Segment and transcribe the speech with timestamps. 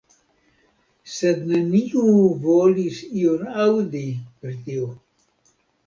[1.15, 2.07] Sed neniu
[2.47, 4.05] volis ion aŭdi
[4.43, 4.93] pri tio.